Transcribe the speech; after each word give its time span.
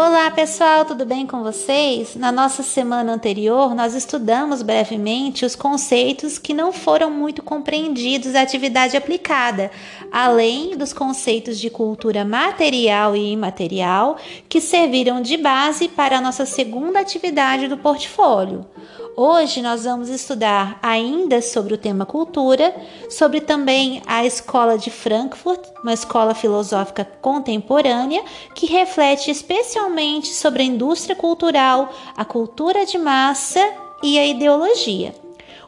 Olá 0.00 0.30
pessoal, 0.30 0.84
tudo 0.84 1.04
bem 1.04 1.26
com 1.26 1.42
vocês? 1.42 2.14
Na 2.14 2.30
nossa 2.30 2.62
semana 2.62 3.12
anterior, 3.12 3.74
nós 3.74 3.96
estudamos 3.96 4.62
brevemente 4.62 5.44
os 5.44 5.56
conceitos 5.56 6.38
que 6.38 6.54
não 6.54 6.70
foram 6.70 7.10
muito 7.10 7.42
compreendidos 7.42 8.32
da 8.32 8.42
atividade 8.42 8.96
aplicada, 8.96 9.72
além 10.12 10.76
dos 10.76 10.92
conceitos 10.92 11.58
de 11.58 11.68
cultura 11.68 12.24
material 12.24 13.16
e 13.16 13.32
imaterial 13.32 14.16
que 14.48 14.60
serviram 14.60 15.20
de 15.20 15.36
base 15.36 15.88
para 15.88 16.18
a 16.18 16.20
nossa 16.20 16.46
segunda 16.46 17.00
atividade 17.00 17.66
do 17.66 17.76
portfólio. 17.76 18.64
Hoje 19.20 19.60
nós 19.60 19.82
vamos 19.82 20.08
estudar 20.10 20.78
ainda 20.80 21.42
sobre 21.42 21.74
o 21.74 21.76
tema 21.76 22.06
cultura, 22.06 22.72
sobre 23.10 23.40
também 23.40 24.00
a 24.06 24.24
Escola 24.24 24.78
de 24.78 24.92
Frankfurt, 24.92 25.60
uma 25.82 25.92
escola 25.92 26.36
filosófica 26.36 27.04
contemporânea 27.20 28.22
que 28.54 28.66
reflete 28.66 29.28
especialmente 29.28 30.28
sobre 30.28 30.62
a 30.62 30.66
indústria 30.66 31.16
cultural, 31.16 31.92
a 32.16 32.24
cultura 32.24 32.86
de 32.86 32.96
massa 32.96 33.58
e 34.04 34.16
a 34.20 34.24
ideologia. 34.24 35.12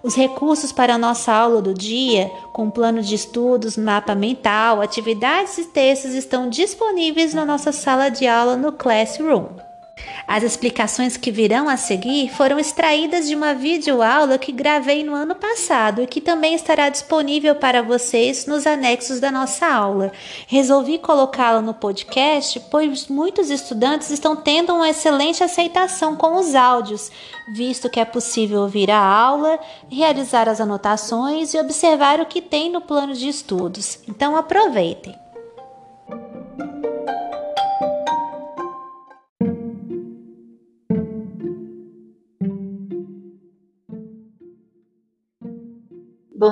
Os 0.00 0.14
recursos 0.14 0.70
para 0.70 0.94
a 0.94 0.98
nossa 0.98 1.32
aula 1.32 1.60
do 1.60 1.74
dia, 1.74 2.30
com 2.52 2.70
plano 2.70 3.02
de 3.02 3.16
estudos, 3.16 3.76
mapa 3.76 4.14
mental, 4.14 4.80
atividades 4.80 5.58
e 5.58 5.64
textos 5.64 6.12
estão 6.12 6.48
disponíveis 6.48 7.34
na 7.34 7.44
nossa 7.44 7.72
sala 7.72 8.10
de 8.10 8.28
aula 8.28 8.56
no 8.56 8.70
Classroom. 8.70 9.69
As 10.26 10.44
explicações 10.44 11.16
que 11.16 11.32
virão 11.32 11.68
a 11.68 11.76
seguir 11.76 12.28
foram 12.28 12.56
extraídas 12.56 13.26
de 13.26 13.34
uma 13.34 13.52
videoaula 13.52 14.38
que 14.38 14.52
gravei 14.52 15.02
no 15.02 15.12
ano 15.12 15.34
passado 15.34 16.02
e 16.02 16.06
que 16.06 16.20
também 16.20 16.54
estará 16.54 16.88
disponível 16.88 17.56
para 17.56 17.82
vocês 17.82 18.46
nos 18.46 18.66
anexos 18.66 19.18
da 19.18 19.32
nossa 19.32 19.66
aula. 19.66 20.12
Resolvi 20.46 20.98
colocá-la 20.98 21.60
no 21.60 21.74
podcast, 21.74 22.60
pois 22.70 23.08
muitos 23.08 23.50
estudantes 23.50 24.10
estão 24.10 24.36
tendo 24.36 24.72
uma 24.72 24.88
excelente 24.88 25.42
aceitação 25.42 26.14
com 26.14 26.36
os 26.36 26.54
áudios, 26.54 27.10
visto 27.52 27.90
que 27.90 27.98
é 27.98 28.04
possível 28.04 28.60
ouvir 28.60 28.90
a 28.90 29.02
aula, 29.02 29.58
realizar 29.90 30.48
as 30.48 30.60
anotações 30.60 31.54
e 31.54 31.58
observar 31.58 32.20
o 32.20 32.26
que 32.26 32.40
tem 32.40 32.70
no 32.70 32.80
plano 32.80 33.14
de 33.14 33.28
estudos. 33.28 33.98
Então 34.06 34.36
aproveitem! 34.36 35.29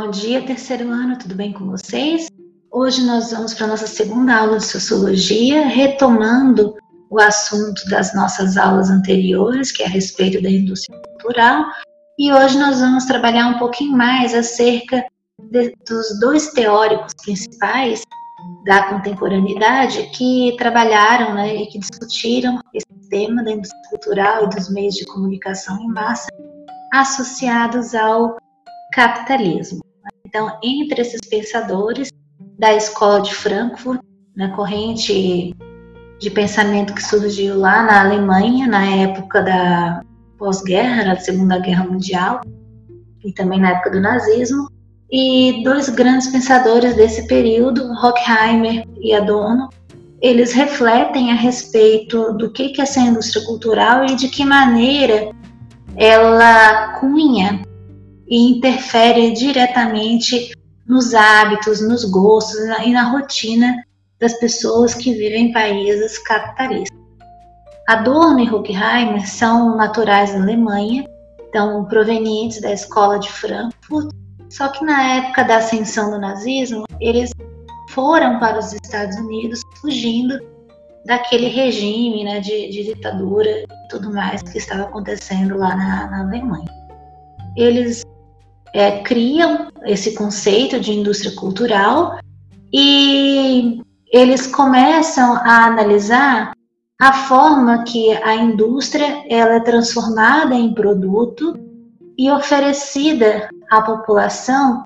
Bom 0.00 0.10
dia, 0.12 0.40
terceiro 0.46 0.92
ano, 0.92 1.18
tudo 1.18 1.34
bem 1.34 1.52
com 1.52 1.66
vocês? 1.66 2.28
Hoje 2.70 3.04
nós 3.04 3.32
vamos 3.32 3.52
para 3.52 3.64
a 3.64 3.70
nossa 3.70 3.88
segunda 3.88 4.36
aula 4.36 4.58
de 4.58 4.64
Sociologia, 4.64 5.66
retomando 5.66 6.76
o 7.10 7.20
assunto 7.20 7.84
das 7.90 8.14
nossas 8.14 8.56
aulas 8.56 8.90
anteriores, 8.90 9.72
que 9.72 9.82
é 9.82 9.86
a 9.86 9.88
respeito 9.88 10.40
da 10.40 10.48
indústria 10.48 10.96
cultural, 11.02 11.64
e 12.16 12.32
hoje 12.32 12.56
nós 12.60 12.78
vamos 12.78 13.06
trabalhar 13.06 13.48
um 13.48 13.58
pouquinho 13.58 13.96
mais 13.96 14.32
acerca 14.36 15.04
de, 15.50 15.74
dos 15.84 16.20
dois 16.20 16.52
teóricos 16.52 17.12
principais 17.24 18.02
da 18.66 18.84
contemporaneidade 18.84 20.08
que 20.10 20.54
trabalharam 20.58 21.34
né, 21.34 21.56
e 21.56 21.66
que 21.66 21.80
discutiram 21.80 22.60
esse 22.72 22.86
tema 23.10 23.42
da 23.42 23.50
indústria 23.50 23.82
cultural 23.90 24.44
e 24.44 24.50
dos 24.50 24.70
meios 24.70 24.94
de 24.94 25.04
comunicação 25.06 25.76
em 25.80 25.88
massa 25.88 26.28
associados 26.92 27.96
ao 27.96 28.36
capitalismo. 28.94 29.87
Então, 30.28 30.58
entre 30.62 31.00
esses 31.00 31.20
pensadores 31.22 32.10
da 32.58 32.74
escola 32.74 33.22
de 33.22 33.34
Frankfurt, 33.34 33.98
na 34.36 34.50
corrente 34.50 35.56
de 36.20 36.30
pensamento 36.30 36.92
que 36.92 37.02
surgiu 37.02 37.58
lá 37.58 37.82
na 37.82 38.02
Alemanha, 38.02 38.66
na 38.66 38.84
época 38.84 39.40
da 39.40 40.02
pós-guerra, 40.36 41.14
da 41.14 41.16
Segunda 41.16 41.58
Guerra 41.58 41.84
Mundial, 41.84 42.42
e 43.24 43.32
também 43.32 43.58
na 43.58 43.70
época 43.70 43.90
do 43.90 44.00
nazismo, 44.02 44.70
e 45.10 45.62
dois 45.64 45.88
grandes 45.88 46.26
pensadores 46.26 46.94
desse 46.94 47.26
período, 47.26 47.90
Horkheimer 47.92 48.86
e 49.00 49.14
Adorno, 49.14 49.70
eles 50.20 50.52
refletem 50.52 51.32
a 51.32 51.36
respeito 51.36 52.34
do 52.34 52.50
que 52.50 52.74
é 52.78 52.82
essa 52.82 53.00
indústria 53.00 53.46
cultural 53.46 54.04
e 54.04 54.14
de 54.14 54.28
que 54.28 54.44
maneira 54.44 55.30
ela 55.96 56.98
cunha 57.00 57.66
e 58.28 58.50
interfere 58.50 59.32
diretamente 59.32 60.52
nos 60.86 61.14
hábitos, 61.14 61.80
nos 61.80 62.04
gostos 62.04 62.58
e 62.84 62.92
na 62.92 63.10
rotina 63.10 63.74
das 64.20 64.34
pessoas 64.34 64.94
que 64.94 65.12
vivem 65.12 65.48
em 65.48 65.52
países 65.52 66.18
capitalistas. 66.18 66.98
Adorno 67.88 68.40
e 68.40 68.50
Horkheimer 68.50 69.26
são 69.26 69.76
naturais 69.76 70.32
da 70.32 70.40
Alemanha, 70.40 71.06
então 71.48 71.84
provenientes 71.86 72.60
da 72.60 72.72
escola 72.72 73.18
de 73.18 73.30
Frankfurt, 73.30 74.10
só 74.50 74.68
que 74.68 74.84
na 74.84 75.16
época 75.16 75.44
da 75.44 75.58
ascensão 75.58 76.10
do 76.10 76.18
nazismo, 76.18 76.84
eles 77.00 77.30
foram 77.90 78.38
para 78.38 78.58
os 78.58 78.72
Estados 78.72 79.16
Unidos 79.16 79.60
fugindo 79.80 80.38
daquele 81.06 81.48
regime 81.48 82.24
né, 82.24 82.40
de, 82.40 82.68
de 82.70 82.84
ditadura 82.84 83.50
e 83.50 83.66
tudo 83.88 84.12
mais 84.12 84.42
que 84.42 84.58
estava 84.58 84.82
acontecendo 84.82 85.56
lá 85.56 85.74
na, 85.74 86.10
na 86.10 86.20
Alemanha. 86.20 86.68
Eles 87.56 88.04
é, 88.72 89.00
criam 89.00 89.68
esse 89.84 90.14
conceito 90.14 90.78
de 90.80 90.92
indústria 90.92 91.34
cultural 91.34 92.18
e 92.72 93.80
eles 94.12 94.46
começam 94.46 95.34
a 95.36 95.66
analisar 95.66 96.52
a 97.00 97.12
forma 97.12 97.84
que 97.84 98.12
a 98.12 98.34
indústria 98.34 99.24
ela 99.28 99.54
é 99.54 99.60
transformada 99.60 100.54
em 100.54 100.74
produto 100.74 101.54
e 102.16 102.30
oferecida 102.30 103.48
à 103.70 103.80
população 103.82 104.84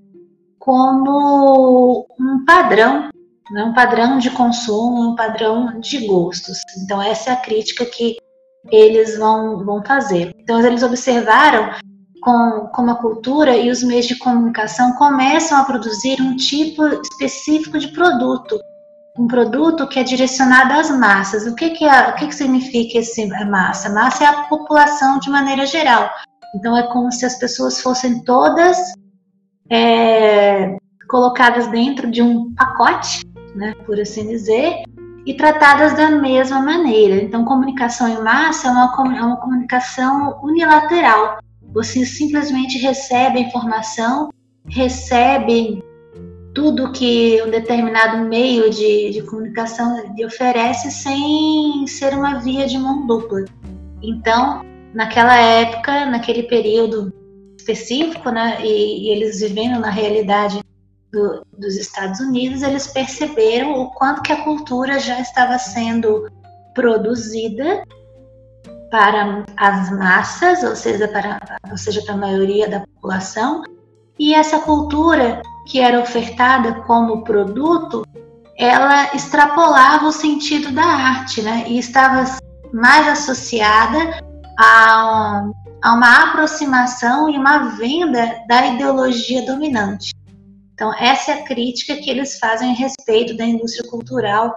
como 0.58 2.06
um 2.20 2.44
padrão, 2.44 3.08
né, 3.50 3.64
um 3.64 3.72
padrão 3.72 4.18
de 4.18 4.30
consumo, 4.30 5.12
um 5.12 5.16
padrão 5.16 5.80
de 5.80 6.06
gostos. 6.06 6.58
Então 6.84 7.00
essa 7.00 7.30
é 7.30 7.32
a 7.32 7.40
crítica 7.40 7.84
que 7.86 8.16
eles 8.70 9.18
vão, 9.18 9.64
vão 9.64 9.82
fazer. 9.82 10.34
Então 10.38 10.64
eles 10.64 10.82
observaram 10.82 11.70
com, 12.22 12.68
como 12.72 12.92
a 12.92 12.94
cultura 12.94 13.56
e 13.56 13.68
os 13.68 13.82
meios 13.82 14.06
de 14.06 14.16
comunicação 14.16 14.94
começam 14.94 15.58
a 15.58 15.64
produzir 15.64 16.22
um 16.22 16.36
tipo 16.36 16.86
específico 16.86 17.78
de 17.78 17.88
produto, 17.88 18.58
um 19.18 19.26
produto 19.26 19.88
que 19.88 19.98
é 19.98 20.04
direcionado 20.04 20.72
às 20.72 20.90
massas. 20.90 21.46
O 21.46 21.54
que, 21.54 21.70
que, 21.70 21.84
é, 21.84 22.10
o 22.10 22.14
que, 22.14 22.28
que 22.28 22.34
significa 22.34 22.98
esse 22.98 23.26
massa? 23.26 23.90
Massa 23.90 24.24
é 24.24 24.26
a 24.28 24.44
população 24.44 25.18
de 25.18 25.28
maneira 25.28 25.66
geral. 25.66 26.08
Então 26.54 26.76
é 26.76 26.84
como 26.84 27.10
se 27.10 27.26
as 27.26 27.36
pessoas 27.38 27.80
fossem 27.80 28.22
todas 28.22 28.78
é, 29.68 30.76
colocadas 31.08 31.66
dentro 31.66 32.10
de 32.10 32.22
um 32.22 32.54
pacote, 32.54 33.26
né, 33.56 33.74
por 33.84 33.98
assim 34.00 34.28
dizer, 34.28 34.84
e 35.26 35.34
tratadas 35.34 35.94
da 35.94 36.10
mesma 36.10 36.60
maneira. 36.60 37.16
Então, 37.16 37.44
comunicação 37.44 38.08
em 38.08 38.22
massa 38.22 38.68
é 38.68 38.70
uma, 38.70 39.16
é 39.16 39.22
uma 39.22 39.36
comunicação 39.36 40.40
unilateral. 40.42 41.38
Você 41.72 42.04
simplesmente 42.04 42.78
recebe 42.78 43.38
a 43.38 43.42
informação, 43.42 44.30
recebe 44.68 45.82
tudo 46.54 46.92
que 46.92 47.42
um 47.42 47.50
determinado 47.50 48.28
meio 48.28 48.70
de, 48.70 49.10
de 49.10 49.22
comunicação 49.22 50.14
lhe 50.14 50.24
oferece 50.24 50.90
sem 50.90 51.86
ser 51.86 52.14
uma 52.14 52.38
via 52.40 52.66
de 52.66 52.78
mão 52.78 53.06
dupla. 53.06 53.44
Então, 54.02 54.62
naquela 54.92 55.36
época, 55.36 56.06
naquele 56.06 56.42
período 56.42 57.12
específico, 57.58 58.30
né, 58.30 58.58
e, 58.62 59.06
e 59.06 59.10
eles 59.10 59.40
vivendo 59.40 59.80
na 59.80 59.88
realidade 59.88 60.60
do, 61.10 61.46
dos 61.56 61.76
Estados 61.76 62.20
Unidos, 62.20 62.62
eles 62.62 62.86
perceberam 62.86 63.80
o 63.80 63.90
quanto 63.92 64.22
que 64.22 64.32
a 64.32 64.42
cultura 64.42 64.98
já 64.98 65.20
estava 65.20 65.58
sendo 65.58 66.28
produzida 66.74 67.82
para 68.92 69.42
as 69.56 69.90
massas, 69.90 70.62
ou 70.62 70.76
seja, 70.76 71.08
para, 71.08 71.40
ou 71.70 71.78
seja, 71.78 72.02
para 72.02 72.12
a 72.12 72.18
maioria 72.18 72.68
da 72.68 72.80
população, 72.80 73.62
e 74.18 74.34
essa 74.34 74.58
cultura 74.58 75.40
que 75.66 75.80
era 75.80 75.98
ofertada 75.98 76.74
como 76.82 77.24
produto, 77.24 78.06
ela 78.58 79.14
extrapolava 79.14 80.06
o 80.06 80.12
sentido 80.12 80.70
da 80.72 80.84
arte, 80.84 81.40
né? 81.40 81.64
E 81.68 81.78
estava 81.78 82.36
mais 82.70 83.08
associada 83.08 84.22
a, 84.58 85.42
a 85.82 85.94
uma 85.94 86.28
aproximação 86.28 87.30
e 87.30 87.38
uma 87.38 87.70
venda 87.70 88.42
da 88.46 88.66
ideologia 88.66 89.46
dominante. 89.46 90.12
Então, 90.74 90.92
essa 90.98 91.32
é 91.32 91.34
a 91.40 91.44
crítica 91.44 91.96
que 91.96 92.10
eles 92.10 92.38
fazem 92.38 92.72
a 92.72 92.74
respeito 92.74 93.38
da 93.38 93.46
indústria 93.46 93.88
cultural 93.88 94.54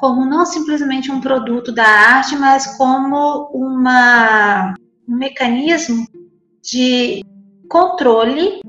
como 0.00 0.24
não 0.24 0.46
simplesmente 0.46 1.12
um 1.12 1.20
produto 1.20 1.70
da 1.70 1.84
arte, 1.84 2.34
mas 2.36 2.78
como 2.78 3.50
uma, 3.52 4.74
um 5.06 5.14
mecanismo 5.14 6.06
de 6.62 7.22
controle 7.68 8.60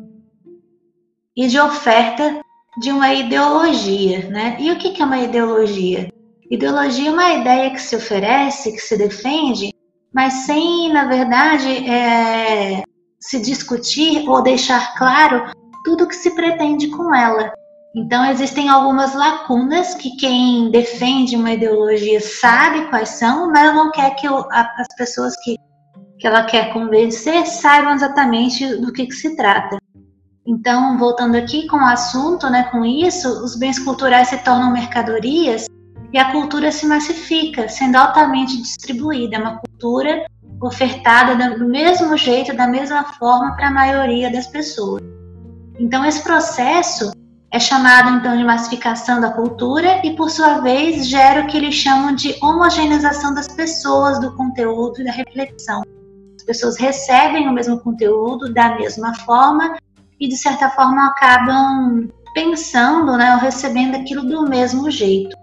e 1.36 1.48
de 1.48 1.58
oferta 1.58 2.42
de 2.80 2.92
uma 2.92 3.14
ideologia, 3.14 4.30
né? 4.30 4.58
E 4.60 4.72
o 4.72 4.78
que 4.78 5.02
é 5.02 5.06
uma 5.06 5.20
ideologia? 5.20 6.12
Ideologia 6.50 7.10
é 7.10 7.14
uma 7.14 7.32
ideia 7.32 7.70
que 7.72 7.82
se 7.82 7.96
oferece, 7.96 8.74
que 8.74 8.80
se 8.80 8.98
defende, 8.98 9.74
mas 10.14 10.34
sem, 10.46 10.92
na 10.92 11.06
verdade, 11.06 11.90
é, 11.90 12.84
se 13.22 13.42
discutir 13.42 14.28
ou 14.28 14.42
deixar 14.42 14.96
claro 14.98 15.50
tudo 15.86 16.08
que 16.08 16.16
se 16.16 16.36
pretende 16.36 16.90
com 16.90 17.16
ela. 17.16 17.54
Então, 17.94 18.24
existem 18.26 18.70
algumas 18.70 19.14
lacunas 19.14 19.94
que 19.96 20.16
quem 20.16 20.72
defende 20.72 21.36
uma 21.36 21.52
ideologia 21.52 22.22
sabe 22.22 22.88
quais 22.90 23.10
são, 23.10 23.52
mas 23.52 23.76
não 23.76 23.92
quer 23.92 24.16
que 24.16 24.26
as 24.28 24.88
pessoas 24.98 25.36
que, 25.44 25.58
que 26.18 26.26
ela 26.26 26.46
quer 26.46 26.72
convencer 26.72 27.46
saibam 27.46 27.94
exatamente 27.94 28.66
do 28.78 28.94
que, 28.94 29.06
que 29.08 29.14
se 29.14 29.36
trata. 29.36 29.78
Então, 30.48 30.98
voltando 30.98 31.36
aqui 31.36 31.68
com 31.68 31.78
o 31.78 31.86
assunto, 31.86 32.50
né, 32.50 32.64
com 32.72 32.86
isso, 32.86 33.28
os 33.44 33.58
bens 33.58 33.78
culturais 33.78 34.30
se 34.30 34.38
tornam 34.38 34.72
mercadorias 34.72 35.66
e 36.14 36.18
a 36.18 36.32
cultura 36.32 36.72
se 36.72 36.86
massifica, 36.86 37.68
sendo 37.68 37.98
altamente 37.98 38.56
distribuída. 38.62 39.36
É 39.36 39.40
uma 39.40 39.60
cultura 39.60 40.26
ofertada 40.62 41.58
do 41.58 41.68
mesmo 41.68 42.16
jeito, 42.16 42.56
da 42.56 42.68
mesma 42.68 43.04
forma 43.04 43.54
para 43.58 43.68
a 43.68 43.72
maioria 43.72 44.32
das 44.32 44.48
pessoas. 44.48 45.04
Então, 45.78 46.06
esse 46.06 46.24
processo 46.24 47.12
é 47.52 47.60
chamado 47.60 48.18
então 48.18 48.38
de 48.38 48.44
massificação 48.46 49.20
da 49.20 49.30
cultura 49.30 50.02
e, 50.06 50.16
por 50.16 50.30
sua 50.30 50.60
vez, 50.60 51.08
gera 51.08 51.42
o 51.42 51.48
que 51.48 51.58
eles 51.58 51.76
chamam 51.76 52.16
de 52.16 52.34
homogeneização 52.42 53.34
das 53.34 53.50
pessoas, 53.50 54.20
do 54.22 54.34
conteúdo 54.38 55.02
e 55.02 55.04
da 55.04 55.12
reflexão. 55.12 55.82
As 56.38 56.44
pessoas 56.44 56.78
recebem 56.78 57.50
o 57.50 57.54
mesmo 57.54 57.78
conteúdo 57.80 58.54
da 58.54 58.76
mesma 58.76 59.14
forma 59.20 59.76
e, 60.18 60.30
de 60.30 60.38
certa 60.38 60.70
forma, 60.70 61.08
acabam 61.08 62.10
pensando 62.34 63.18
né, 63.18 63.34
ou 63.34 63.42
recebendo 63.42 63.96
aquilo 63.96 64.24
do 64.24 64.44
mesmo 64.44 64.90
jeito. 64.90 65.36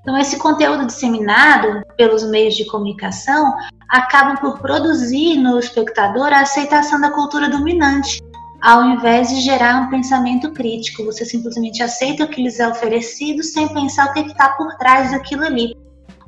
Então, 0.00 0.16
esse 0.16 0.38
conteúdo 0.38 0.86
disseminado 0.86 1.82
pelos 1.94 2.28
meios 2.30 2.54
de 2.54 2.64
comunicação 2.64 3.54
acaba 3.86 4.40
por 4.40 4.58
produzir 4.58 5.36
no 5.36 5.58
espectador 5.58 6.32
a 6.32 6.40
aceitação 6.40 6.98
da 6.98 7.10
cultura 7.10 7.50
dominante, 7.50 8.18
ao 8.62 8.84
invés 8.84 9.30
de 9.30 9.40
gerar 9.40 9.82
um 9.82 9.90
pensamento 9.90 10.52
crítico. 10.52 11.04
Você 11.04 11.24
simplesmente 11.24 11.82
aceita 11.82 12.24
o 12.24 12.28
que 12.28 12.42
lhes 12.42 12.60
é 12.60 12.68
oferecido 12.68 13.42
sem 13.42 13.68
pensar 13.72 14.10
o 14.10 14.12
que 14.12 14.20
está 14.20 14.50
por 14.50 14.76
trás 14.76 15.12
daquilo 15.12 15.44
ali. 15.44 15.74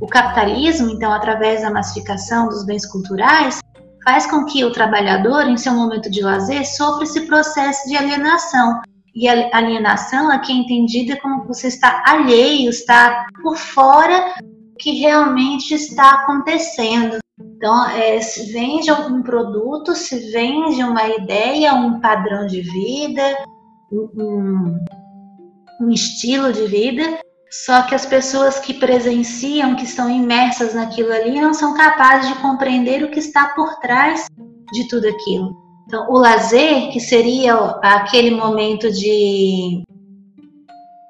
O 0.01 0.07
capitalismo, 0.07 0.91
então, 0.91 1.13
através 1.13 1.63
da 1.63 1.71
massificação 1.71 2.49
dos 2.49 2.65
bens 2.65 2.85
culturais, 2.87 3.61
faz 4.05 4.27
com 4.27 4.45
que 4.45 4.65
o 4.65 4.73
trabalhador, 4.73 5.47
em 5.47 5.57
seu 5.57 5.73
momento 5.73 6.11
de 6.11 6.23
lazer, 6.23 6.67
sofra 6.67 7.05
esse 7.05 7.21
processo 7.27 7.89
de 7.89 7.97
alienação. 7.97 8.81
E 9.15 9.29
a 9.29 9.51
alienação 9.53 10.31
aqui 10.31 10.53
é 10.53 10.57
entendida 10.57 11.17
como 11.21 11.45
você 11.45 11.69
está 11.69 12.03
alheio, 12.07 12.71
está 12.71 13.27
por 13.43 13.57
fora 13.57 14.35
do 14.43 14.77
que 14.79 14.93
realmente 14.93 15.75
está 15.75 16.15
acontecendo. 16.15 17.19
Então, 17.57 17.89
é, 17.91 18.21
se 18.21 18.53
vende 18.53 18.91
um 18.91 19.23
produto, 19.23 19.95
se 19.95 20.31
vende 20.33 20.83
uma 20.83 21.09
ideia, 21.09 21.75
um 21.75 22.01
padrão 22.01 22.47
de 22.47 22.61
vida, 22.61 23.23
um, 23.93 24.79
um 25.81 25.91
estilo 25.91 26.53
de 26.53 26.67
vida, 26.67 27.21
só 27.51 27.83
que 27.83 27.95
as 27.95 28.07
pessoas 28.07 28.59
que 28.59 28.75
presenciam, 28.75 29.77
que 29.77 29.85
estão 29.85 30.09
imersas 30.11 30.75
naquilo 30.75 31.13
ali, 31.13 31.41
não 31.41 31.53
são 31.53 31.75
capazes 31.75 32.29
de 32.29 32.41
compreender 32.41 33.05
o 33.05 33.11
que 33.11 33.19
está 33.19 33.51
por 33.51 33.79
trás 33.81 34.27
de 34.73 34.89
tudo 34.89 35.07
aquilo. 35.07 35.55
Então, 35.87 36.07
o 36.09 36.19
lazer, 36.19 36.91
que 36.91 36.99
seria 36.99 37.55
aquele 37.83 38.31
momento 38.31 38.91
de, 38.91 39.83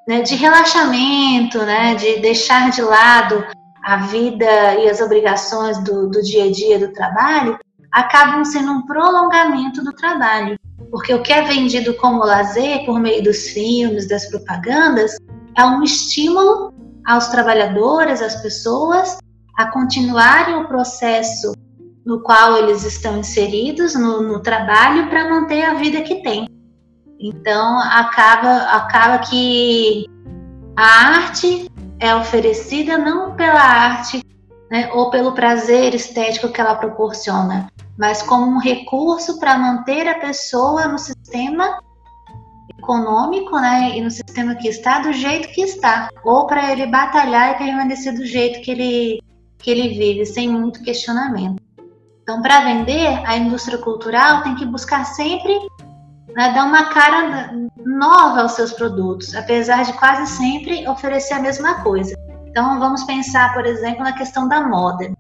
né, 0.09 0.23
de 0.23 0.35
relaxamento, 0.35 1.59
né, 1.59 1.95
de 1.95 2.19
deixar 2.19 2.71
de 2.71 2.83
lado 2.83 3.45
a 3.83 3.97
vida 4.07 4.75
e 4.77 4.89
as 4.89 5.01
obrigações 5.01 5.83
do, 5.85 6.09
do 6.09 6.23
dia 6.23 6.45
a 6.45 6.53
dia 6.53 6.79
do 6.79 6.93
trabalho 6.93 7.59
acabam 7.91 8.45
sendo 8.45 8.73
um 8.73 8.87
prolongamento 8.87 9.83
do 9.83 9.93
trabalho. 9.93 10.59
Porque 10.91 11.13
o 11.15 11.23
que 11.23 11.33
é 11.33 11.43
vendido 11.43 11.95
como 11.95 12.25
lazer 12.25 12.85
por 12.85 12.99
meio 12.99 13.23
dos 13.23 13.49
filmes, 13.49 14.09
das 14.09 14.29
propagandas, 14.29 15.17
é 15.57 15.65
um 15.65 15.83
estímulo 15.83 16.73
aos 17.07 17.29
trabalhadores, 17.29 18.23
às 18.23 18.37
pessoas, 18.37 19.19
a 19.57 19.67
continuarem 19.71 20.57
o 20.57 20.69
processo 20.69 21.53
no 22.05 22.21
qual 22.23 22.57
eles 22.57 22.85
estão 22.85 23.19
inseridos 23.19 23.95
no, 23.95 24.23
no 24.23 24.41
trabalho 24.41 25.09
para 25.09 25.29
manter 25.31 25.63
a 25.65 25.75
vida 25.75 26.03
que 26.03 26.23
têm. 26.23 26.49
Então 27.21 27.79
acaba 27.79 28.57
acaba 28.73 29.19
que 29.19 30.07
a 30.77 30.83
arte 30.83 31.71
é 32.03 32.17
oferecida 32.17 32.99
não 32.99 33.37
pela 33.37 33.63
arte 33.63 34.27
né, 34.69 34.91
ou 34.93 35.09
pelo 35.09 35.33
prazer 35.33 35.95
estético 35.95 36.49
que 36.49 36.61
ela 36.61 36.75
proporciona, 36.75 37.71
mas 37.97 38.21
como 38.23 38.45
um 38.45 38.59
recurso 38.59 39.39
para 39.39 39.57
manter 39.57 40.09
a 40.09 40.19
pessoa 40.19 40.89
no 40.89 40.99
sistema 40.99 41.79
econômico 42.77 43.57
né, 43.57 43.97
e 43.97 44.01
no 44.01 44.11
sistema 44.11 44.57
que 44.57 44.67
está 44.67 44.99
do 44.99 45.13
jeito 45.13 45.47
que 45.55 45.61
está, 45.61 46.09
ou 46.25 46.45
para 46.49 46.73
ele 46.73 46.87
batalhar 46.87 47.55
e 47.55 47.59
permanecer 47.59 48.13
do 48.17 48.27
jeito 48.27 48.61
que 48.63 48.73
ele, 48.73 49.23
que 49.59 49.71
ele 49.71 49.97
vive, 49.97 50.27
sem 50.27 50.49
muito 50.49 50.83
questionamento. 50.83 51.63
Então, 52.25 52.43
para 52.43 52.65
vender, 52.65 53.23
a 53.25 53.37
indústria 53.37 53.79
cultural 53.79 54.43
tem 54.43 54.57
que 54.57 54.67
buscar 54.67 55.05
sempre 55.05 55.57
né, 56.35 56.53
dar 56.53 56.65
uma 56.65 56.87
cara 56.87 57.53
nova 57.85 58.43
aos 58.43 58.53
seus 58.53 58.73
produtos, 58.73 59.35
apesar 59.35 59.85
de 59.85 59.93
quase 59.95 60.27
sempre 60.37 60.87
oferecer 60.89 61.35
a 61.35 61.41
mesma 61.41 61.83
coisa. 61.83 62.15
Então, 62.47 62.79
vamos 62.79 63.05
pensar, 63.05 63.53
por 63.55 63.65
exemplo, 63.65 64.03
na 64.03 64.13
questão 64.13 64.47
da 64.49 64.67
moda, 64.67 65.13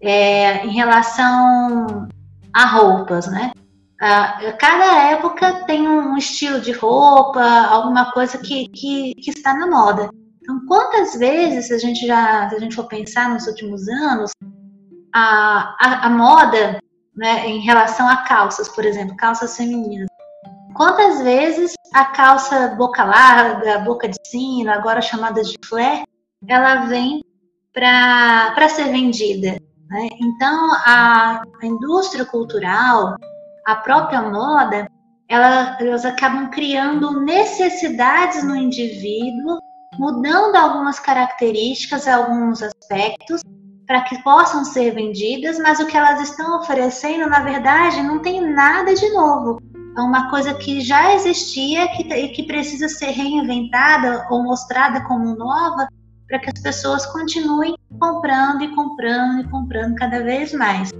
é, 0.00 0.64
em 0.66 0.72
relação 0.72 2.08
a 2.52 2.66
roupas, 2.66 3.26
né? 3.26 3.52
cada 4.58 5.10
época 5.10 5.64
tem 5.66 5.88
um 5.88 6.16
estilo 6.16 6.60
de 6.60 6.72
roupa, 6.72 7.42
alguma 7.42 8.12
coisa 8.12 8.36
que, 8.38 8.68
que, 8.68 9.14
que 9.14 9.30
está 9.30 9.54
na 9.54 9.66
moda. 9.66 10.10
Então, 10.42 10.66
quantas 10.66 11.14
vezes, 11.14 11.68
se 11.68 11.74
a 11.74 11.78
gente 11.78 12.06
já, 12.06 12.48
se 12.50 12.56
a 12.56 12.58
gente 12.58 12.76
for 12.76 12.84
pensar 12.84 13.30
nos 13.30 13.46
últimos 13.46 13.88
anos, 13.88 14.30
a, 15.14 15.74
a, 15.80 16.06
a 16.06 16.10
moda, 16.10 16.78
né, 17.16 17.48
em 17.48 17.60
relação 17.60 18.06
a 18.06 18.18
calças, 18.18 18.68
por 18.68 18.84
exemplo, 18.84 19.16
calças 19.16 19.56
femininas, 19.56 20.08
Quantas 20.74 21.22
vezes 21.22 21.74
a 21.94 22.06
calça 22.06 22.74
boca 22.76 23.04
larga, 23.04 23.78
boca 23.78 24.08
de 24.08 24.16
sino, 24.26 24.72
agora 24.72 25.00
chamada 25.00 25.40
de 25.40 25.56
flare, 25.64 26.02
ela 26.48 26.86
vem 26.86 27.22
para 27.72 28.68
ser 28.68 28.90
vendida? 28.90 29.56
Né? 29.88 30.08
Então, 30.20 30.72
a, 30.84 31.42
a, 31.62 31.66
indústria 31.66 32.24
cultural, 32.24 33.14
a 33.64 33.76
própria 33.76 34.20
moda, 34.20 34.88
ela, 35.28 35.78
elas 35.80 36.04
acabam 36.04 36.50
criando 36.50 37.20
necessidades 37.20 38.42
no 38.42 38.56
indivíduo, 38.56 39.60
mudando 39.96 40.56
algumas 40.56 40.98
características, 40.98 42.08
alguns 42.08 42.60
aspectos, 42.64 43.42
para 43.86 44.02
que 44.02 44.20
possam 44.24 44.64
ser 44.64 44.92
vendidas, 44.92 45.56
mas 45.60 45.78
o 45.78 45.86
que 45.86 45.96
elas 45.96 46.20
estão 46.20 46.58
oferecendo, 46.58 47.28
na 47.28 47.40
verdade, 47.40 48.02
não 48.02 48.18
tem 48.18 48.40
nada 48.40 48.92
de 48.92 49.08
novo 49.10 49.60
é 49.96 50.00
uma 50.00 50.28
coisa 50.30 50.54
que 50.54 50.80
já 50.80 51.14
existia 51.14 51.84
e 51.84 51.88
que, 51.88 52.28
que 52.28 52.42
precisa 52.42 52.88
ser 52.88 53.10
reinventada 53.10 54.26
ou 54.30 54.42
mostrada 54.42 55.00
como 55.02 55.36
nova 55.36 55.88
para 56.26 56.38
que 56.38 56.50
as 56.50 56.60
pessoas 56.60 57.06
continuem 57.06 57.74
comprando 57.98 58.62
e 58.62 58.74
comprando 58.74 59.40
e 59.40 59.50
comprando 59.50 59.94
cada 59.94 60.22
vez 60.22 60.52
mais. 60.52 60.90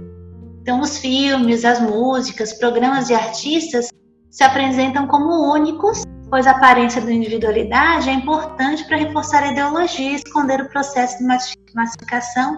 Então, 0.61 0.79
os 0.79 0.97
filmes, 0.97 1.65
as 1.65 1.79
músicas, 1.79 2.53
programas 2.53 3.07
de 3.07 3.13
artistas 3.13 3.89
se 4.31 4.43
apresentam 4.43 5.07
como 5.07 5.53
únicos, 5.53 6.03
pois 6.29 6.47
a 6.47 6.51
aparência 6.51 7.01
da 7.01 7.11
individualidade 7.11 8.09
é 8.09 8.13
importante 8.13 8.85
para 8.85 8.97
reforçar 8.97 9.43
a 9.43 9.51
ideologia 9.51 10.11
e 10.11 10.15
esconder 10.15 10.61
o 10.61 10.69
processo 10.69 11.17
de 11.17 11.25
massificação 11.73 12.57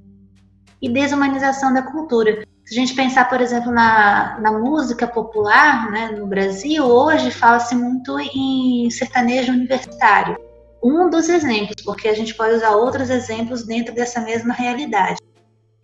e 0.81 0.89
desumanização 0.89 1.73
da 1.73 1.81
cultura. 1.81 2.43
Se 2.67 2.73
a 2.73 2.81
gente 2.81 2.95
pensar, 2.95 3.29
por 3.29 3.39
exemplo, 3.39 3.71
na, 3.71 4.37
na 4.41 4.51
música 4.51 5.07
popular 5.07 5.89
né, 5.89 6.11
no 6.11 6.27
Brasil, 6.27 6.83
hoje 6.83 7.31
fala-se 7.31 7.73
muito 7.73 8.19
em 8.19 8.89
sertanejo 8.89 9.53
universitário. 9.53 10.37
Um 10.83 11.09
dos 11.09 11.29
exemplos, 11.29 11.81
porque 11.85 12.09
a 12.09 12.13
gente 12.13 12.35
pode 12.35 12.55
usar 12.55 12.71
outros 12.71 13.09
exemplos 13.09 13.65
dentro 13.65 13.95
dessa 13.95 14.19
mesma 14.19 14.53
realidade. 14.53 15.17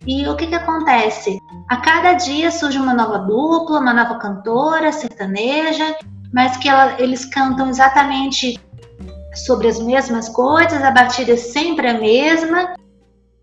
E 0.05 0.27
o 0.27 0.35
que, 0.35 0.45
que 0.45 0.55
acontece? 0.55 1.39
A 1.69 1.77
cada 1.77 2.15
dia 2.15 2.51
surge 2.51 2.77
uma 2.77 2.93
nova 2.93 3.19
dupla, 3.19 3.79
uma 3.79 3.93
nova 3.93 4.19
cantora 4.19 4.91
sertaneja, 4.91 5.95
mas 6.33 6.57
que 6.57 6.67
ela, 6.67 6.99
eles 6.99 7.23
cantam 7.23 7.69
exatamente 7.69 8.59
sobre 9.33 9.69
as 9.69 9.79
mesmas 9.79 10.27
coisas, 10.27 10.83
a 10.83 10.91
batida 10.91 11.31
é 11.31 11.37
sempre 11.37 11.87
a 11.87 11.93
mesma, 11.93 12.73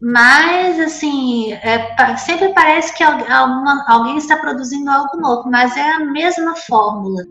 mas, 0.00 0.80
assim, 0.80 1.52
é, 1.52 2.16
sempre 2.16 2.54
parece 2.54 2.97
que 2.97 3.04
alguém 3.04 4.16
está 4.16 4.37
produzindo 4.37 4.90
algo 4.90 5.19
novo, 5.19 5.50
mas 5.50 5.76
é 5.76 5.92
a 5.92 6.00
mesma 6.00 6.57
fórmula. 6.57 7.23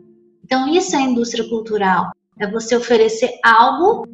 Então, 0.44 0.68
isso 0.68 0.96
é 0.96 1.02
indústria 1.02 1.48
cultural. 1.50 2.12
É 2.40 2.50
você 2.50 2.76
oferecer 2.76 3.32
algo 3.44 4.06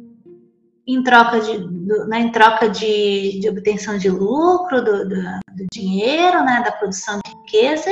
em 0.86 1.02
troca 1.02 1.40
de, 1.40 1.58
do, 1.58 2.06
né, 2.06 2.20
em 2.20 2.30
troca 2.30 2.68
de, 2.68 3.40
de, 3.40 3.48
obtenção 3.48 3.98
de 3.98 4.08
lucro, 4.08 4.82
do, 4.82 5.08
do, 5.08 5.16
do 5.16 5.66
dinheiro, 5.72 6.44
né, 6.44 6.62
da 6.64 6.72
produção 6.72 7.18
de 7.24 7.32
riqueza, 7.32 7.90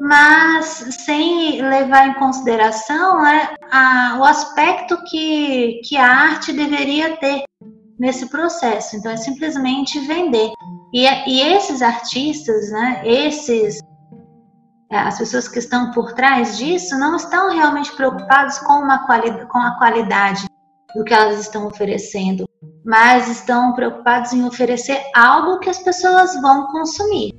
mas 0.00 0.66
sem 1.04 1.60
levar 1.60 2.08
em 2.08 2.14
consideração 2.14 3.22
né, 3.22 3.54
a, 3.70 4.18
o 4.20 4.24
aspecto 4.24 5.02
que, 5.04 5.80
que 5.84 5.96
a 5.96 6.06
arte 6.06 6.52
deveria 6.52 7.16
ter 7.16 7.42
nesse 8.02 8.26
processo. 8.26 8.96
Então, 8.96 9.12
é 9.12 9.16
simplesmente 9.16 10.00
vender. 10.00 10.50
E, 10.92 11.06
e 11.06 11.40
esses 11.40 11.80
artistas, 11.80 12.72
né, 12.72 13.00
esses 13.04 13.78
é, 14.90 14.98
as 14.98 15.16
pessoas 15.16 15.46
que 15.46 15.60
estão 15.60 15.92
por 15.92 16.12
trás 16.12 16.58
disso 16.58 16.98
não 16.98 17.14
estão 17.14 17.50
realmente 17.50 17.92
preocupados 17.92 18.58
com, 18.58 18.72
uma 18.74 19.06
quali 19.06 19.46
com 19.46 19.58
a 19.58 19.78
qualidade 19.78 20.44
do 20.96 21.04
que 21.04 21.14
elas 21.14 21.40
estão 21.40 21.66
oferecendo, 21.66 22.44
mas 22.84 23.28
estão 23.28 23.72
preocupados 23.72 24.32
em 24.32 24.44
oferecer 24.44 25.00
algo 25.14 25.60
que 25.60 25.70
as 25.70 25.78
pessoas 25.78 26.34
vão 26.42 26.66
consumir. 26.66 27.32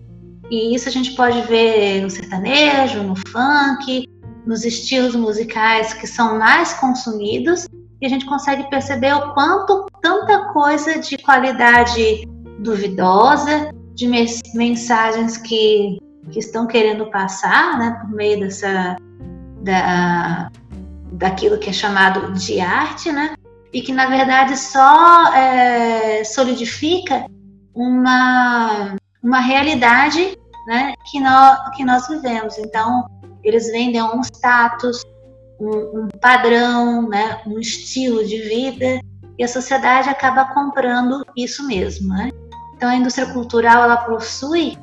E 0.50 0.74
isso 0.74 0.88
a 0.88 0.92
gente 0.92 1.12
pode 1.12 1.42
ver 1.42 2.02
no 2.02 2.10
sertanejo, 2.10 3.04
no 3.04 3.16
funk, 3.16 4.08
nos 4.48 4.64
estilos 4.64 5.14
musicais 5.14 5.94
que 5.94 6.08
são 6.08 6.40
mais 6.40 6.74
consumidos, 6.74 7.68
e 8.04 8.06
a 8.06 8.10
gente 8.10 8.26
consegue 8.26 8.70
perceber 8.70 9.14
o 9.14 9.34
quanto 9.34 9.86
tanta 10.02 10.52
coisa 10.52 11.00
de 11.00 11.18
qualidade 11.18 12.28
duvidosa, 12.60 13.72
de 13.96 14.08
mensagens 14.54 15.38
que 15.38 15.98
que 16.32 16.40
estão 16.40 16.66
querendo 16.66 17.06
passar, 17.08 17.78
né, 17.78 17.98
por 18.02 18.10
meio 18.12 18.40
dessa 18.40 18.96
da, 19.62 20.50
daquilo 21.14 21.58
que 21.58 21.70
é 21.70 21.74
chamado 21.74 22.34
de 22.34 22.60
arte, 22.60 23.12
né, 23.12 23.36
e 23.72 23.82
que 23.82 23.94
na 23.94 24.08
verdade 24.08 24.58
só 24.58 25.34
é, 25.34 26.24
solidifica 26.26 27.26
uma 27.74 28.96
uma 29.22 29.40
realidade, 29.40 30.38
né, 30.68 30.94
que 31.10 31.22
nós 31.22 31.70
que 31.74 31.86
nós 31.86 32.06
vivemos. 32.10 32.58
Então 32.58 33.06
eles 33.42 33.72
vendem 33.72 34.02
um 34.02 34.20
status, 34.22 35.04
um, 35.60 36.04
um 36.04 36.08
padrão, 36.20 37.08
né, 37.08 37.42
um 37.46 37.60
estilo 37.60 38.26
de 38.26 38.42
vida 38.42 39.02
e 39.38 39.44
a 39.44 39.48
sociedade 39.48 40.10
acaba 40.10 40.54
comprando 40.54 41.26
isso 41.36 41.66
mesmo, 41.66 42.10
né? 42.10 42.30
Então 42.76 42.90
a 42.90 42.96
indústria 42.96 43.32
cultural 43.32 43.84
ela 43.84 43.98
possui 43.98 44.78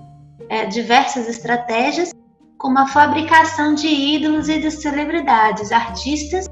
é, 0.48 0.66
diversas 0.66 1.28
estratégias, 1.28 2.10
como 2.58 2.78
a 2.78 2.86
fabricação 2.86 3.74
de 3.74 3.86
ídolos 3.86 4.48
e 4.48 4.58
de 4.58 4.70
celebridades, 4.70 5.72
artistas 5.72 6.46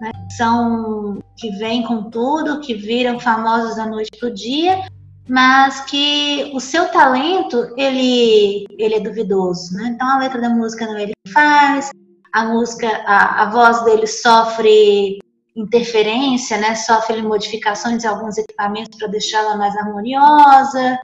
né, 0.00 0.10
são 0.36 1.18
que 1.36 1.50
vêm 1.52 1.82
com 1.82 2.10
tudo, 2.10 2.60
que 2.60 2.74
viram 2.74 3.18
famosos 3.18 3.76
da 3.76 3.86
noite 3.86 4.10
para 4.18 4.28
o 4.28 4.34
dia, 4.34 4.86
mas 5.28 5.80
que 5.86 6.50
o 6.54 6.60
seu 6.60 6.88
talento 6.88 7.72
ele 7.76 8.66
ele 8.78 8.94
é 8.94 9.00
duvidoso, 9.00 9.74
né? 9.74 9.92
Então 9.94 10.06
a 10.06 10.18
letra 10.18 10.40
da 10.40 10.50
música 10.50 10.86
não 10.86 10.98
ele 10.98 11.12
faz, 11.32 11.90
a 12.34 12.44
música 12.44 12.88
a, 13.06 13.44
a 13.44 13.50
voz 13.50 13.84
dele 13.84 14.06
sofre 14.06 15.18
interferência, 15.56 16.58
né? 16.58 16.74
Sofre 16.74 17.22
modificações 17.22 18.04
em 18.04 18.08
alguns 18.08 18.36
equipamentos 18.36 18.98
para 18.98 19.08
deixá-la 19.08 19.56
mais 19.56 19.76
harmoniosa 19.76 20.98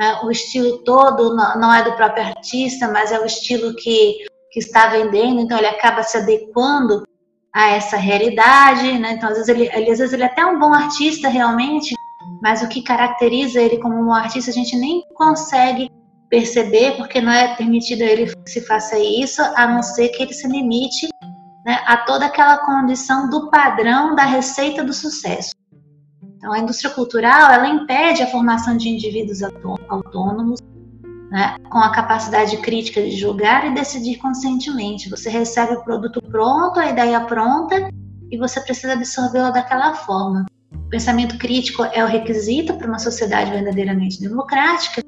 né? 0.00 0.18
o 0.22 0.30
estilo 0.30 0.78
todo 0.78 1.36
não 1.36 1.74
é 1.74 1.84
do 1.84 1.92
próprio 1.92 2.24
artista, 2.24 2.88
mas 2.88 3.12
é 3.12 3.20
o 3.20 3.26
estilo 3.26 3.74
que, 3.76 4.24
que 4.50 4.58
está 4.58 4.88
vendendo, 4.88 5.40
então 5.40 5.58
ele 5.58 5.66
acaba 5.66 6.02
se 6.02 6.16
adequando 6.16 7.06
a 7.54 7.68
essa 7.72 7.98
realidade, 7.98 8.98
né? 8.98 9.12
Então, 9.12 9.28
às 9.28 9.36
vezes, 9.36 9.48
ele, 9.48 9.68
às 9.68 9.98
vezes 9.98 10.12
ele 10.14 10.22
é 10.22 10.26
até 10.26 10.46
um 10.46 10.58
bom 10.58 10.72
artista 10.72 11.28
realmente, 11.28 11.94
mas 12.40 12.62
o 12.62 12.68
que 12.68 12.80
caracteriza 12.80 13.60
ele 13.60 13.76
como 13.78 13.96
um 13.96 14.14
artista 14.14 14.50
a 14.50 14.54
gente 14.54 14.74
nem 14.76 15.02
consegue 15.14 15.90
perceber, 16.30 16.96
porque 16.96 17.20
não 17.20 17.32
é 17.32 17.56
permitido 17.56 18.02
ele 18.02 18.26
que 18.26 18.50
se 18.50 18.60
faça 18.60 18.96
isso, 18.98 19.42
a 19.56 19.66
não 19.66 19.82
ser 19.82 20.08
que 20.10 20.22
ele 20.22 20.32
se 20.32 20.46
limite 20.46 21.08
né, 21.66 21.80
a 21.84 21.98
toda 21.98 22.26
aquela 22.26 22.58
condição 22.58 23.28
do 23.28 23.50
padrão 23.50 24.14
da 24.14 24.24
receita 24.24 24.84
do 24.84 24.94
sucesso. 24.94 25.50
Então, 26.36 26.52
a 26.52 26.58
indústria 26.58 26.90
cultural 26.90 27.50
ela 27.50 27.68
impede 27.68 28.22
a 28.22 28.26
formação 28.28 28.76
de 28.76 28.88
indivíduos 28.88 29.42
autônomos, 29.88 30.60
né, 31.30 31.56
com 31.70 31.78
a 31.78 31.90
capacidade 31.90 32.56
crítica 32.58 33.02
de 33.02 33.10
julgar 33.10 33.66
e 33.66 33.74
decidir 33.74 34.16
conscientemente. 34.16 35.10
Você 35.10 35.28
recebe 35.28 35.74
o 35.74 35.84
produto 35.84 36.22
pronto, 36.22 36.80
a 36.80 36.86
ideia 36.86 37.20
pronta, 37.20 37.90
e 38.30 38.38
você 38.38 38.60
precisa 38.60 38.94
absorvê-la 38.94 39.50
daquela 39.50 39.94
forma. 39.94 40.46
O 40.72 40.88
pensamento 40.88 41.36
crítico 41.38 41.84
é 41.84 42.02
o 42.02 42.06
requisito 42.06 42.74
para 42.74 42.86
uma 42.86 42.98
sociedade 42.98 43.50
verdadeiramente 43.50 44.20
democrática, 44.20 45.02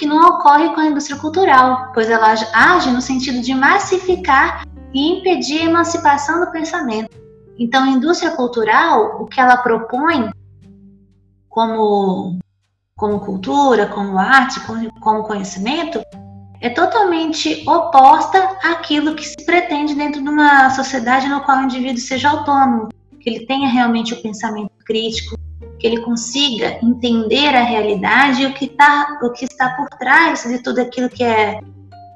que 0.00 0.06
não 0.06 0.30
ocorre 0.30 0.74
com 0.74 0.80
a 0.80 0.86
indústria 0.86 1.18
cultural, 1.18 1.92
pois 1.92 2.08
ela 2.08 2.32
age 2.32 2.90
no 2.90 3.02
sentido 3.02 3.42
de 3.42 3.54
massificar 3.54 4.66
e 4.94 5.18
impedir 5.18 5.60
a 5.60 5.64
emancipação 5.66 6.40
do 6.40 6.50
pensamento. 6.50 7.10
Então, 7.58 7.84
a 7.84 7.88
indústria 7.90 8.30
cultural, 8.30 9.20
o 9.20 9.26
que 9.26 9.38
ela 9.38 9.58
propõe 9.58 10.30
como, 11.50 12.38
como 12.96 13.20
cultura, 13.20 13.88
como 13.88 14.18
arte, 14.18 14.58
como, 14.60 14.90
como 15.00 15.22
conhecimento, 15.22 16.00
é 16.62 16.70
totalmente 16.70 17.62
oposta 17.68 18.56
àquilo 18.64 19.14
que 19.14 19.28
se 19.28 19.44
pretende 19.44 19.94
dentro 19.94 20.22
de 20.22 20.28
uma 20.30 20.70
sociedade 20.70 21.28
no 21.28 21.42
qual 21.42 21.58
o 21.58 21.64
indivíduo 21.64 22.00
seja 22.00 22.30
autônomo, 22.30 22.88
que 23.20 23.28
ele 23.28 23.44
tenha 23.44 23.68
realmente 23.68 24.14
o 24.14 24.22
pensamento 24.22 24.72
crítico, 24.86 25.36
que 25.80 25.86
ele 25.86 26.02
consiga 26.02 26.78
entender 26.82 27.56
a 27.56 27.64
realidade 27.64 28.42
e 28.42 28.46
o 28.46 28.52
que, 28.52 28.68
tá, 28.68 29.18
o 29.22 29.32
que 29.32 29.46
está 29.46 29.70
por 29.70 29.88
trás 29.98 30.42
de 30.42 30.62
tudo 30.62 30.80
aquilo 30.80 31.08
que 31.08 31.24
é, 31.24 31.58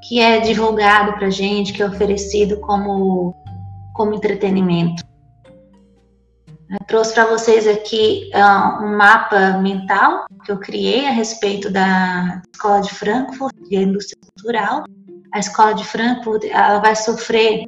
que 0.07 0.19
é 0.19 0.39
divulgado 0.39 1.13
para 1.13 1.31
gente, 1.31 1.73
que 1.73 1.81
é 1.81 1.87
oferecido 1.87 2.59
como, 2.59 3.35
como 3.95 4.13
entretenimento. 4.13 5.03
Eu 6.69 6.85
trouxe 6.87 7.13
para 7.13 7.25
vocês 7.25 7.67
aqui 7.67 8.29
uh, 8.33 8.83
um 8.83 8.97
mapa 8.97 9.57
mental 9.57 10.25
que 10.43 10.51
eu 10.51 10.59
criei 10.59 11.07
a 11.07 11.11
respeito 11.11 11.69
da 11.71 12.41
Escola 12.53 12.81
de 12.81 12.89
Frankfurt 12.93 13.55
e 13.69 13.77
a 13.77 13.81
indústria 13.81 14.17
cultural. 14.21 14.83
A 15.33 15.39
Escola 15.39 15.73
de 15.73 15.83
Frankfurt 15.83 16.43
ela 16.45 16.79
vai 16.79 16.95
sofrer 16.95 17.65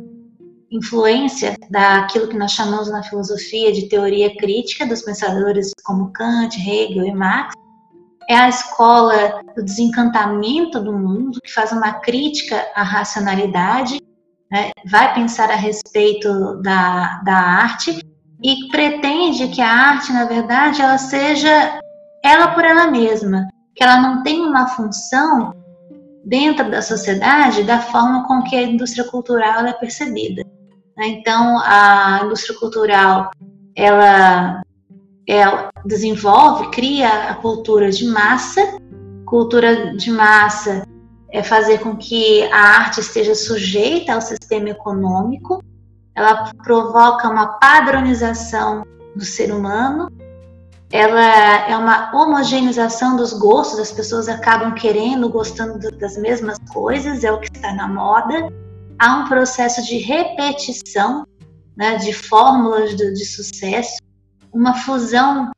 influência 0.72 1.56
daquilo 1.70 2.28
que 2.28 2.38
nós 2.38 2.52
chamamos 2.52 2.90
na 2.90 3.04
filosofia 3.04 3.72
de 3.72 3.88
teoria 3.88 4.36
crítica 4.36 4.86
dos 4.86 5.02
pensadores 5.02 5.72
como 5.84 6.12
Kant, 6.12 6.58
Hegel 6.58 7.06
e 7.06 7.14
Marx. 7.14 7.54
É 8.30 8.36
a 8.36 8.50
escola 8.50 9.42
do 9.56 9.64
desencantamento 9.64 10.82
do 10.82 10.92
mundo, 10.92 11.40
que 11.42 11.52
faz 11.52 11.72
uma 11.72 11.94
crítica 11.94 12.66
à 12.76 12.84
racionalidade, 12.84 14.02
né? 14.52 14.72
vai 14.90 15.14
pensar 15.14 15.50
a 15.50 15.56
respeito 15.56 16.62
da, 16.62 17.22
da 17.24 17.36
arte 17.36 18.00
e 18.44 18.68
pretende 18.70 19.48
que 19.48 19.62
a 19.62 19.72
arte, 19.72 20.12
na 20.12 20.26
verdade, 20.26 20.82
ela 20.82 20.98
seja 20.98 21.80
ela 22.24 22.50
por 22.50 22.66
ela 22.66 22.92
mesma, 22.92 23.48
que 23.74 23.84
ela 23.84 24.02
não 24.02 24.24
tenha 24.24 24.46
uma 24.46 24.68
função 24.68 25.54
dentro 26.26 26.70
da 26.70 26.82
sociedade 26.82 27.64
da 27.64 27.80
forma 27.80 28.28
com 28.28 28.44
que 28.44 28.56
a 28.56 28.64
indústria 28.64 29.06
cultural 29.06 29.66
é 29.66 29.72
percebida. 29.72 30.44
Então, 31.00 31.60
a 31.60 32.22
indústria 32.24 32.58
cultural 32.58 33.32
ela, 33.76 34.62
ela 35.28 35.70
desenvolve, 35.86 36.72
cria 36.72 37.30
a 37.30 37.36
cultura 37.36 37.92
de 37.92 38.06
massa. 38.08 38.78
Cultura 39.26 39.96
de 39.96 40.10
massa 40.10 40.88
é 41.30 41.44
fazer 41.44 41.80
com 41.80 41.96
que 41.96 42.44
a 42.52 42.58
arte 42.58 43.00
esteja 43.00 43.36
sujeita 43.36 44.14
ao 44.14 44.22
sistema 44.22 44.70
econômico. 44.70 45.62
Ela 46.16 46.52
provoca 46.64 47.30
uma 47.30 47.60
padronização 47.60 48.84
do 49.16 49.24
ser 49.24 49.52
humano, 49.54 50.10
ela 50.92 51.68
é 51.68 51.76
uma 51.76 52.16
homogeneização 52.16 53.18
dos 53.18 53.34
gostos, 53.34 53.80
as 53.80 53.92
pessoas 53.92 54.30
acabam 54.30 54.74
querendo, 54.74 55.30
gostando 55.30 55.78
das 55.98 56.18
mesmas 56.18 56.58
coisas, 56.72 57.24
é 57.24 57.32
o 57.32 57.40
que 57.40 57.54
está 57.54 57.74
na 57.74 57.88
moda. 57.88 58.52
Há 59.00 59.18
um 59.18 59.26
processo 59.26 59.84
de 59.84 59.98
repetição 59.98 61.26
né, 61.78 61.96
de 61.98 62.12
fórmulas 62.12 62.96
de, 62.96 63.14
de 63.14 63.26
sucesso, 63.26 63.98
uma 64.52 64.74
fusão 64.74 65.52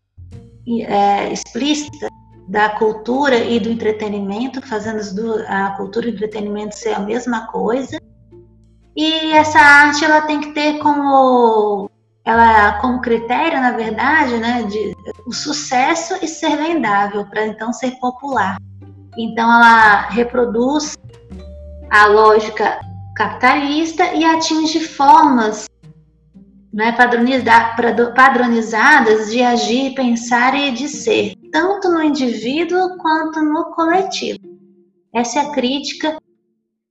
é, 0.68 1.32
explícita 1.32 2.10
da 2.50 2.70
cultura 2.70 3.38
e 3.38 3.60
do 3.60 3.70
entretenimento, 3.70 4.62
fazendo 4.68 5.00
a 5.48 5.72
cultura 5.72 6.08
e 6.08 6.12
o 6.12 6.14
entretenimento 6.16 6.76
ser 6.76 6.94
a 6.94 7.00
mesma 7.00 7.48
coisa. 7.48 7.98
E 8.96 9.32
essa 9.32 9.60
arte 9.60 10.04
ela 10.04 10.22
tem 10.22 10.42
que 10.42 10.52
ter 10.52 10.80
como 10.80 11.90
ela 12.26 12.74
como 12.82 13.02
critério, 13.02 13.62
na 13.62 13.72
verdade, 13.72 14.38
né, 14.38 14.64
de 14.64 14.94
o 15.26 15.34
sucesso 15.34 16.16
e 16.22 16.28
ser 16.28 16.58
vendável 16.58 17.26
para 17.26 17.46
então 17.46 17.72
ser 17.72 17.92
popular. 18.00 18.58
Então 19.18 19.46
ela 19.46 20.10
reproduz 20.10 20.98
a 21.90 22.08
lógica 22.08 22.80
capitalista 23.20 24.14
e 24.14 24.24
atinge 24.24 24.80
formas 24.80 25.66
né, 26.72 26.96
padronizadas 28.16 29.30
de 29.30 29.44
agir, 29.44 29.94
pensar 29.94 30.56
e 30.56 30.72
de 30.72 30.88
ser, 30.88 31.34
tanto 31.52 31.90
no 31.90 32.02
indivíduo 32.02 32.98
quanto 32.98 33.42
no 33.42 33.72
coletivo. 33.72 34.40
Essa 35.14 35.40
é 35.40 35.42
a 35.42 35.52
crítica 35.52 36.18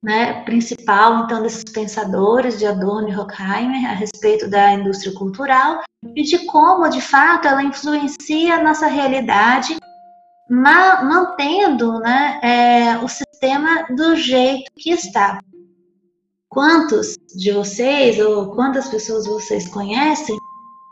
né, 0.02 0.42
principal, 0.42 1.24
então, 1.24 1.40
desses 1.40 1.64
pensadores 1.64 2.58
de 2.58 2.66
Adorno 2.66 3.08
e 3.08 3.16
Horkheimer 3.16 3.90
a 3.90 3.94
respeito 3.94 4.50
da 4.50 4.74
indústria 4.74 5.14
cultural 5.14 5.80
e 6.14 6.22
de 6.24 6.40
como, 6.40 6.90
de 6.90 7.00
fato, 7.00 7.48
ela 7.48 7.62
influencia 7.62 8.56
a 8.56 8.62
nossa 8.62 8.86
realidade, 8.86 9.78
mantendo 10.50 11.98
né, 12.00 12.38
é, 12.42 12.98
o 12.98 13.08
sistema 13.08 13.86
do 13.96 14.14
jeito 14.14 14.70
que 14.76 14.90
está. 14.90 15.40
Quantos 16.58 17.16
de 17.36 17.52
vocês 17.52 18.18
ou 18.18 18.50
quantas 18.50 18.88
pessoas 18.88 19.28
vocês 19.28 19.68
conhecem 19.68 20.36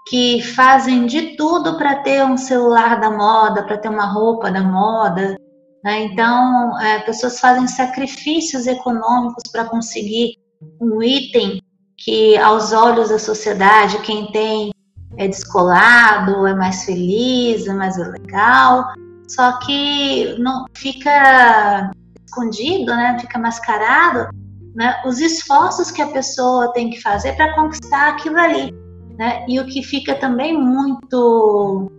que 0.08 0.40
fazem 0.40 1.06
de 1.06 1.36
tudo 1.36 1.76
para 1.76 1.96
ter 2.04 2.24
um 2.24 2.36
celular 2.36 3.00
da 3.00 3.10
moda, 3.10 3.64
para 3.64 3.76
ter 3.76 3.88
uma 3.88 4.06
roupa 4.06 4.48
da 4.48 4.62
moda? 4.62 5.36
Né? 5.82 6.04
Então, 6.04 6.80
é, 6.80 7.00
pessoas 7.00 7.40
fazem 7.40 7.66
sacrifícios 7.66 8.68
econômicos 8.68 9.42
para 9.50 9.64
conseguir 9.64 10.36
um 10.80 11.02
item 11.02 11.60
que, 11.96 12.38
aos 12.38 12.72
olhos 12.72 13.08
da 13.08 13.18
sociedade, 13.18 13.98
quem 14.02 14.30
tem 14.30 14.70
é 15.16 15.26
descolado, 15.26 16.46
é 16.46 16.54
mais 16.54 16.84
feliz, 16.84 17.66
é 17.66 17.74
mais 17.74 17.96
legal, 17.96 18.86
só 19.28 19.58
que 19.58 20.38
não 20.38 20.64
fica 20.76 21.90
escondido, 22.24 22.94
né? 22.94 23.18
Fica 23.18 23.36
mascarado 23.36 24.28
né, 24.76 25.00
os 25.06 25.18
esforços 25.18 25.90
que 25.90 26.02
a 26.02 26.08
pessoa 26.08 26.70
tem 26.74 26.90
que 26.90 27.00
fazer 27.00 27.32
para 27.34 27.54
conquistar 27.54 28.10
aquilo 28.10 28.38
ali. 28.38 28.72
Né? 29.18 29.44
E 29.48 29.58
o 29.58 29.66
que 29.66 29.82
fica 29.82 30.14
também 30.14 30.56
muito 30.56 31.90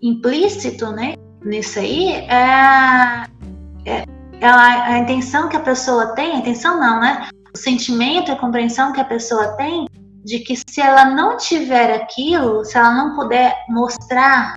implícito 0.00 0.90
né, 0.90 1.14
nisso 1.44 1.78
aí 1.78 2.12
é, 2.12 3.24
é, 3.84 4.04
é 4.40 4.46
a, 4.46 4.84
a, 4.84 4.98
intenção 4.98 5.48
que 5.50 5.56
a 5.56 5.60
pessoa 5.60 6.14
tem, 6.14 6.32
a 6.32 6.38
intenção 6.38 6.80
não, 6.80 7.00
né? 7.00 7.28
O 7.54 7.58
sentimento, 7.58 8.32
a 8.32 8.36
compreensão 8.36 8.92
que 8.92 9.00
a 9.00 9.04
pessoa 9.04 9.48
tem 9.56 9.86
de 10.24 10.38
que 10.38 10.56
se 10.56 10.80
ela 10.80 11.04
não 11.06 11.36
tiver 11.36 11.92
aquilo, 11.92 12.64
se 12.64 12.78
ela 12.78 12.92
não 12.92 13.14
puder 13.16 13.54
mostrar, 13.68 14.54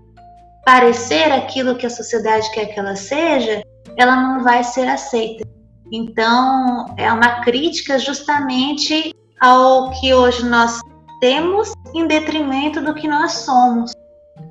parecer 0.65 1.31
aquilo 1.31 1.75
que 1.75 1.85
a 1.85 1.89
sociedade 1.89 2.49
quer 2.51 2.67
que 2.67 2.79
ela 2.79 2.95
seja, 2.95 3.61
ela 3.97 4.15
não 4.15 4.43
vai 4.43 4.63
ser 4.63 4.87
aceita. 4.87 5.45
Então, 5.91 6.93
é 6.97 7.11
uma 7.11 7.41
crítica 7.41 7.99
justamente 7.99 9.13
ao 9.39 9.91
que 9.99 10.13
hoje 10.13 10.47
nós 10.47 10.79
temos 11.19 11.73
em 11.93 12.07
detrimento 12.07 12.81
do 12.81 12.93
que 12.93 13.07
nós 13.07 13.33
somos. 13.33 13.91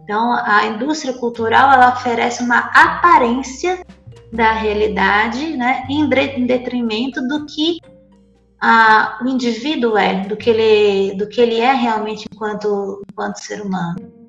Então, 0.04 0.32
a 0.32 0.66
indústria 0.66 1.14
cultural 1.14 1.72
ela 1.72 1.94
oferece 1.94 2.42
uma 2.42 2.58
aparência 2.74 3.84
da 4.32 4.52
realidade, 4.52 5.56
né, 5.56 5.84
em 5.88 6.08
detrimento 6.46 7.20
do 7.26 7.46
que 7.46 7.78
a, 8.60 9.18
o 9.22 9.28
indivíduo 9.28 9.96
é, 9.96 10.24
do 10.24 10.36
que 10.36 10.50
ele, 10.50 11.16
do 11.16 11.26
que 11.26 11.40
ele 11.40 11.58
é 11.58 11.72
realmente 11.72 12.28
enquanto, 12.30 13.02
enquanto 13.10 13.38
ser 13.38 13.62
humano. 13.62 14.19